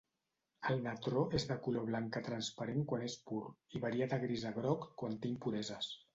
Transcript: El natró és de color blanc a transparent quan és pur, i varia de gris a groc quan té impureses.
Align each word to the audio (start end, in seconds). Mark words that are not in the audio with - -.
El 0.69 0.79
natró 0.85 1.25
és 1.39 1.45
de 1.49 1.57
color 1.67 1.85
blanc 1.89 2.17
a 2.21 2.23
transparent 2.29 2.81
quan 2.93 3.05
és 3.09 3.19
pur, 3.29 3.43
i 3.79 3.83
varia 3.85 4.09
de 4.17 4.21
gris 4.27 4.49
a 4.53 4.57
groc 4.59 4.91
quan 5.05 5.21
té 5.23 5.33
impureses. 5.37 5.95